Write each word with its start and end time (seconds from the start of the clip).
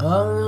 Summer. 0.00 0.40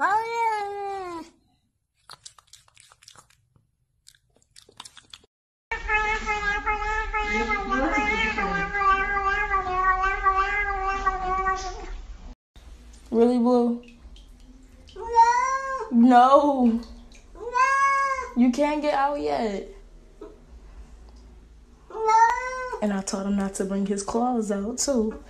Oh, 0.00 1.24
really, 13.10 13.38
Blue? 13.38 13.82
No. 15.90 15.90
No. 15.90 16.80
You 18.36 18.52
can't 18.52 18.80
get 18.80 18.94
out 18.94 19.20
yet. 19.20 19.68
No. 21.90 21.98
And 22.82 22.92
I 22.92 23.02
told 23.02 23.26
him 23.26 23.36
not 23.36 23.54
to 23.54 23.64
bring 23.64 23.86
his 23.86 24.04
claws 24.04 24.52
out, 24.52 24.78
too. 24.78 25.20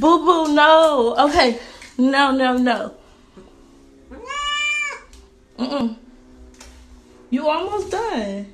Boo 0.00 0.24
boo, 0.24 0.54
no. 0.54 1.14
Okay. 1.18 1.58
No, 1.98 2.30
no, 2.30 2.56
no. 2.56 2.94
Mm-mm. 5.62 5.94
You 7.30 7.48
almost 7.48 7.92
done. 7.92 8.52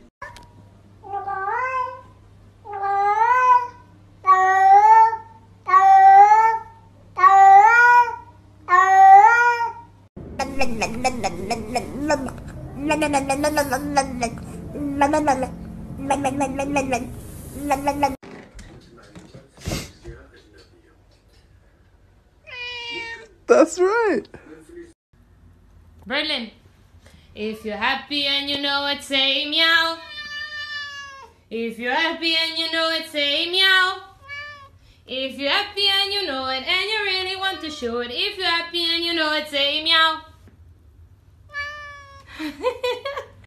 That's 23.46 23.78
right. 23.80 24.22
Berlin. 26.06 26.57
If 27.38 27.64
you're 27.64 27.76
happy 27.76 28.26
and 28.26 28.50
you 28.50 28.60
know 28.60 28.84
it, 28.88 29.00
say 29.00 29.48
meow. 29.48 29.96
If 31.48 31.78
you're 31.78 31.94
happy 31.94 32.34
and 32.34 32.58
you 32.58 32.72
know 32.72 32.90
it, 32.90 33.06
say 33.06 33.48
meow. 33.48 33.98
If 35.06 35.38
you're 35.38 35.48
happy 35.48 35.86
and 35.86 36.12
you 36.12 36.26
know 36.26 36.48
it 36.48 36.66
and 36.66 36.90
you 36.90 36.98
really 37.04 37.36
want 37.36 37.60
to 37.60 37.70
show 37.70 38.00
it, 38.00 38.10
if 38.10 38.36
you're 38.38 38.44
happy 38.44 38.82
and 38.92 39.04
you 39.04 39.14
know 39.14 39.32
it, 39.34 39.46
say 39.46 39.84
meow. 39.84 40.20